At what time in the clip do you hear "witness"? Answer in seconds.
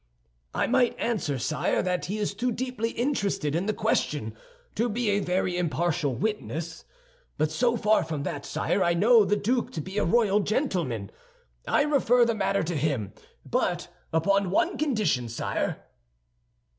6.15-6.85